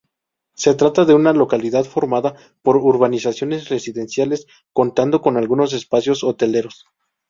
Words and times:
Se 0.55 0.73
trata 0.73 1.05
de 1.05 1.13
una 1.13 1.31
localidad 1.31 1.85
formada 1.85 2.33
por 2.63 2.77
urbanizaciones 2.77 3.69
residenciales, 3.69 4.47
contando 4.73 5.21
con 5.21 5.37
algunos 5.37 5.73
espacios 5.73 6.23
hoteleros. 6.23 6.85